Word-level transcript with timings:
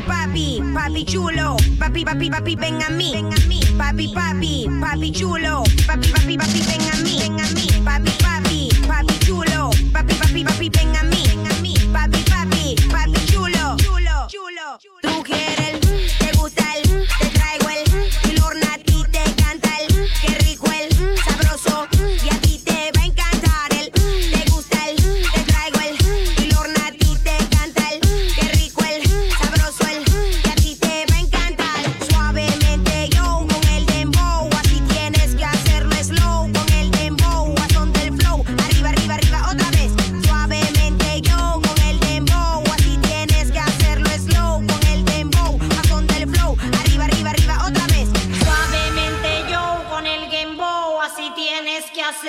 papi, 0.00 0.74
papi 0.74 1.04
chulo, 1.04 1.56
papi, 1.78 2.04
papi, 2.04 2.30
papi, 2.30 2.56
ven 2.56 2.82
a 2.82 2.90
mí, 2.90 3.14
papi, 3.78 4.12
papi, 4.14 4.66
papi 4.80 5.12
chulo, 5.12 5.62
papi, 5.86 6.08
papi, 6.10 6.36
papi, 6.36 6.60
ven 6.66 6.90
a 6.90 6.96
mí, 7.02 7.18
ven 7.20 7.84
papi, 7.84 8.10
papi, 8.18 8.70
papi 8.88 9.18
chulo, 9.24 9.70
papi, 9.92 10.14
papi, 10.14 10.44
papi, 10.44 10.70
ven 10.70 10.96
a 10.96 11.02
mí, 11.04 11.22
papi, 11.92 12.24
papi, 12.24 12.74
papi 12.90 13.26
chulo, 13.26 13.76
chulo, 13.76 14.26
chulo, 14.28 14.78
tú 15.02 15.22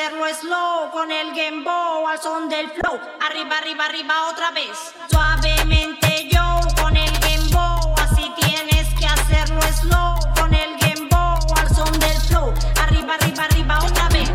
hacerlo 0.05 0.25
slow 0.39 0.91
con 0.91 1.11
el 1.11 1.33
gembo 1.33 2.07
al 2.07 2.21
son 2.21 2.47
del 2.47 2.69
flow. 2.69 2.99
Arriba, 3.27 3.57
arriba, 3.57 3.85
arriba 3.85 4.13
otra 4.29 4.51
vez. 4.51 4.93
Suavemente 5.09 6.29
yo 6.29 6.59
con 6.79 6.95
el 6.95 7.09
gembo, 7.23 7.95
así 8.03 8.31
tienes 8.39 8.87
que 8.99 9.07
hacerlo 9.07 9.59
slow 9.81 10.15
con 10.35 10.53
el 10.53 10.77
gembo 10.77 11.17
al 11.57 11.75
son 11.75 11.91
del 11.99 12.17
flow. 12.27 12.53
Arriba, 12.83 13.15
arriba, 13.15 13.43
arriba 13.45 13.79
otra 13.79 14.07
vez. 14.09 14.31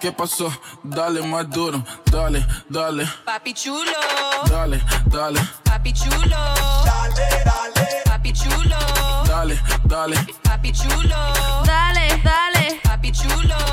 ¿Qué 0.00 0.12
pasó? 0.12 0.52
Dale 0.84 1.22
más 1.22 1.50
duro, 1.50 1.82
dale, 2.06 2.46
dale. 2.68 3.08
Papi 3.24 3.54
chulo. 3.54 3.98
Dale, 4.48 4.80
dale. 5.06 5.40
Papi 5.64 5.92
chulo. 5.92 6.36
Dale, 6.84 7.42
dale. 7.44 8.02
Papi 8.04 8.32
chulo. 8.32 8.78
Dale, 9.26 9.60
dale. 9.84 10.26
Papi 10.44 10.72
chulo. 10.72 11.16
Dale, 11.64 12.20
dale. 12.22 12.80
Papi 12.84 13.12
chulo. 13.12 13.71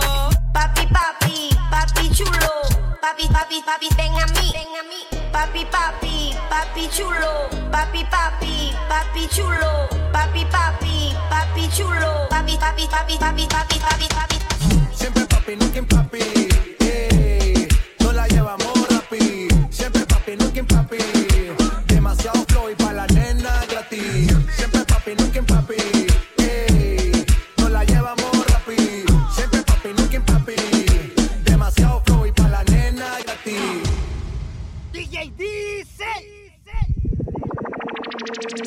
Papi, 0.53 0.87
papi, 0.91 1.49
papi 1.69 2.09
chulo. 2.13 2.53
Papi, 3.01 3.27
papi, 3.29 3.61
papi, 3.63 3.87
ven 3.95 4.13
a 4.17 4.25
mí, 4.33 4.51
ven 4.53 4.73
a. 4.75 4.83
Papi, 5.31 5.65
papi, 5.65 6.35
papi 6.49 6.89
chulo. 6.89 7.49
Papi, 7.71 8.05
papi, 8.09 8.73
papi 8.87 9.27
chulo. 9.29 9.87
Papi, 10.11 10.45
papi, 10.51 11.15
papi 11.29 11.69
chulo. 11.69 12.27
Papi, 12.29 12.57
papi, 12.57 12.87
papi, 12.87 13.17
papi, 13.17 13.47
papi, 13.47 13.79
papi, 13.79 14.07
papi. 14.09 14.37
Siempre 14.91 15.25
papi, 15.25 15.55
nunca 15.55 15.81
papi. 15.83 16.58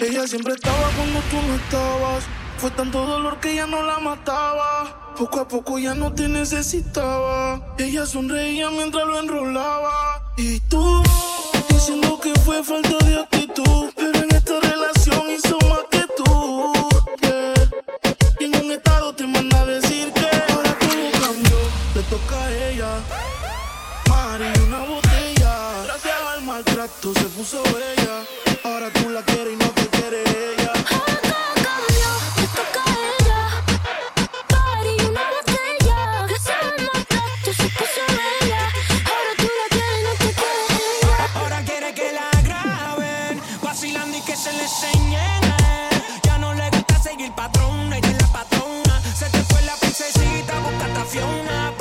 Ella 0.01 0.27
siempre 0.27 0.55
estaba 0.55 0.91
cuando 0.97 1.21
tú 1.31 1.37
no 1.47 1.55
estabas. 1.55 2.25
Fue 2.59 2.71
tanto 2.73 3.07
dolor 3.07 3.39
que 3.39 3.55
ya 3.55 3.67
no 3.67 3.83
la 3.85 4.01
mataba. 4.01 5.15
Poco 5.17 5.41
a 5.41 5.47
poco 5.47 5.79
ya 5.79 5.95
no 5.95 6.13
te 6.13 6.29
necesitaba. 6.29 7.75
Ella 7.79 8.05
sonreía 8.05 8.71
mientras 8.71 9.07
lo 9.07 9.21
enrolaba. 9.21 10.33
Y 10.37 10.59
tú, 10.61 11.03
diciendo 11.69 12.19
que 12.21 12.35
fue 12.41 12.65
falta 12.65 12.99
de 13.05 13.21
actitud. 13.21 13.92
Tú 27.03 27.13
se 27.15 27.25
puso 27.25 27.61
bella, 27.65 28.25
ahora 28.63 28.89
tú 28.93 29.11
la 29.11 29.23
quieres 29.23 29.55
y 29.55 29.57
no 29.57 29.69
te 29.71 29.89
quiere 29.89 30.23
ella. 30.23 30.73
Ahora 30.89 31.19
todo 31.21 31.53
cambió, 31.67 32.11
me 32.37 32.47
toca 32.55 32.85
ella. 33.19 33.41
Party, 34.47 34.95
una 35.11 35.25
botella, 35.35 36.27
que 36.29 36.39
se 36.39 36.55
mata. 36.85 37.19
Tú 37.45 37.53
se 37.55 37.69
puso 37.71 38.03
bella, 38.07 38.63
ahora 39.11 39.33
tú 39.37 39.49
la 39.61 39.67
quieres 39.75 39.99
y 39.99 40.05
no 40.05 40.13
te 40.13 40.31
quiere 40.33 40.63
ella. 41.01 41.17
Ahora 41.35 41.59
quiere 41.65 41.93
que 41.93 42.13
la 42.13 42.31
graben, 42.41 43.43
vacilando 43.61 44.17
y 44.17 44.21
que 44.21 44.37
se 44.37 44.53
le 44.53 44.63
enseñe. 44.63 45.41
Ya 46.23 46.39
no 46.39 46.55
le 46.55 46.71
gusta 46.71 47.03
seguir 47.03 47.33
patrona 47.33 47.99
y 47.99 48.01
de 48.01 48.13
la 48.13 48.27
patrona. 48.29 49.03
Se 49.13 49.29
te 49.29 49.43
fue 49.43 49.61
la 49.63 49.75
princesita, 49.75 50.57
busca 50.61 50.85
hasta 50.85 51.05
Fiona, 51.07 51.73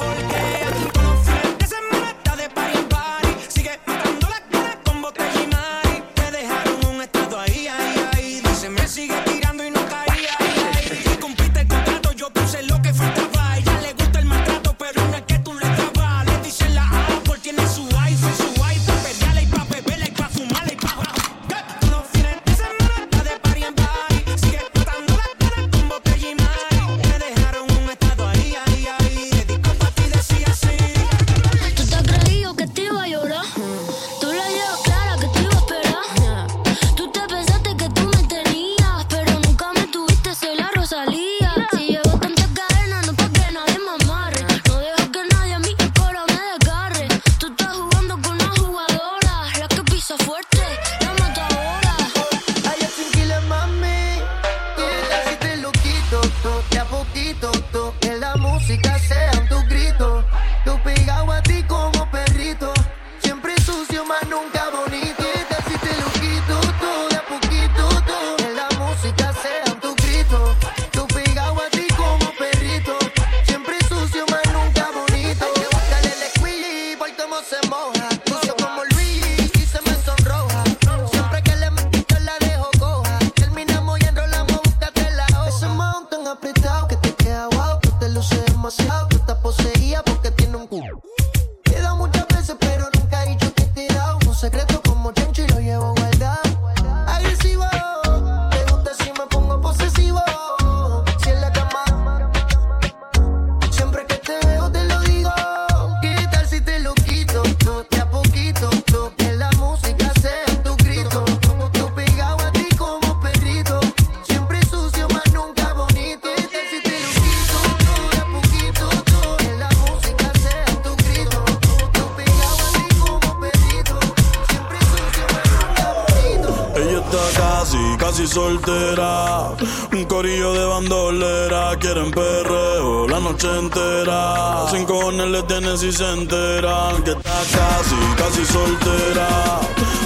corillo 130.21 130.53
de 130.53 130.65
bandolera 130.67 131.75
quieren 131.79 132.11
perreo 132.11 133.07
la 133.07 133.19
noche 133.19 133.47
entera. 133.57 134.67
Sin 134.69 134.85
cojones 134.85 135.27
le 135.27 135.41
tienen 135.43 135.75
si 135.79 135.91
se 135.91 136.07
enteran 136.11 137.01
que 137.03 137.11
está 137.11 137.37
casi, 137.57 137.99
casi 138.17 138.45
soltera. 138.45 139.29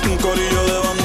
Un 0.10 0.18
corillo 0.18 0.64
de 0.72 0.78
bandolera 0.86 1.05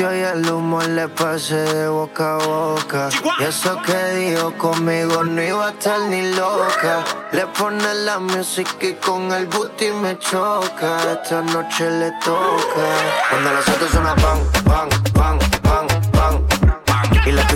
y 0.00 0.02
el 0.02 0.50
humor 0.50 0.88
le 0.88 1.08
pasé 1.08 1.54
de 1.54 1.88
boca 1.88 2.34
a 2.34 2.38
boca. 2.38 3.08
Y 3.38 3.44
eso 3.44 3.80
que 3.82 3.96
dijo 4.16 4.52
conmigo 4.58 5.22
no 5.22 5.42
iba 5.42 5.68
a 5.68 5.70
estar 5.70 6.00
ni 6.00 6.32
loca. 6.34 7.04
Le 7.32 7.46
pone 7.46 7.94
la 8.04 8.18
música 8.18 8.86
y 8.86 8.94
con 8.94 9.32
el 9.32 9.46
booty 9.46 9.92
me 9.92 10.18
choca. 10.18 10.96
Esta 11.12 11.42
noche 11.42 11.90
le 11.90 12.10
toca. 12.24 12.86
Cuando 13.30 13.52
las 13.52 13.68
otras 13.68 13.90
suena 13.90 14.14
pan, 14.16 14.38
pan, 14.64 14.88
pan, 15.12 15.38
pan, 15.62 15.86
pan. 16.12 16.44
Y 17.26 17.32
la 17.32 17.46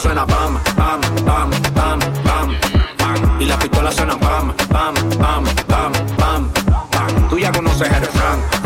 suena 0.00 0.24
bam, 0.24 0.58
bam, 0.76 1.00
bam, 1.24 1.50
bam, 1.74 1.98
bam, 2.24 2.50
bam. 2.98 3.40
Y 3.40 3.46
la 3.46 3.58
pistola 3.58 3.90
suena 3.90 4.14
bam, 4.14 4.52
bam, 4.68 4.94
bam, 5.18 5.44
bam, 5.68 5.92
bam, 6.16 6.52
bam. 6.90 7.28
Tú 7.28 7.38
ya 7.38 7.50
conoces 7.52 7.90
el 7.90 8.00
refrán 8.00 8.57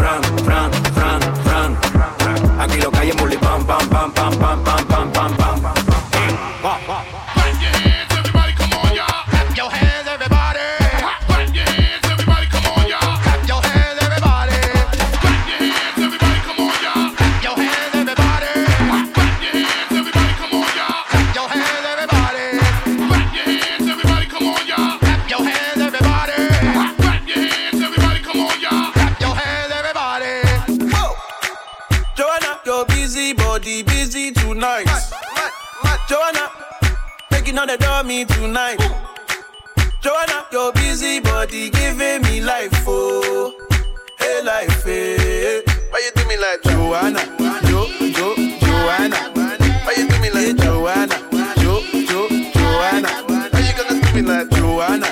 Now 37.62 37.66
they 37.66 37.76
dub 37.76 38.06
me 38.06 38.24
tonight. 38.24 38.80
Joanna, 40.00 40.46
your 40.50 40.72
busy 40.72 41.20
body 41.20 41.70
giving 41.70 42.22
me 42.22 42.40
life, 42.40 42.72
oh. 42.88 43.54
Hey, 44.18 44.42
life, 44.42 44.82
hey. 44.82 45.62
Why 45.90 46.02
you 46.04 46.10
do 46.12 46.26
me 46.26 46.36
like 46.38 46.60
Joanna? 46.64 47.20
Jo, 47.68 47.86
Jo, 48.10 48.34
Joanna. 48.34 49.16
Why 49.84 49.94
you 49.96 50.08
do 50.08 50.18
me 50.18 50.30
like 50.30 50.56
Joanna? 50.56 51.14
Jo, 51.62 51.80
Jo, 52.10 52.28
Joanna. 52.52 53.08
Why 53.28 53.60
you 53.60 53.74
gonna 53.76 54.00
do 54.00 54.12
me 54.12 54.22
like 54.22 54.50
Joanna? 54.50 55.11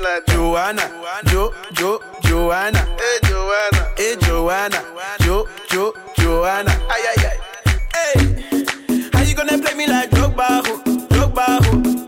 looking 0.00 0.14
like 0.14 0.26
Joanna. 0.26 0.82
Jo, 1.26 1.52
Jo, 1.74 2.00
Joanna. 2.22 2.78
Hey, 2.98 3.18
Joanna. 3.28 3.92
Hey, 3.96 4.16
Joanna. 4.20 4.84
Jo, 5.20 5.46
Jo, 5.70 5.94
Joanna. 6.16 6.70
Ay, 6.88 7.02
ay, 7.10 7.26
ay. 7.26 7.36
Hey, 7.94 9.10
how 9.12 9.22
you 9.22 9.34
gonna 9.34 9.58
play 9.58 9.74
me 9.74 9.86
like 9.86 10.10
Drogba? 10.10 10.66
Ho? 10.66 10.76
Drogba. 11.08 11.64
Ho? 11.64 11.99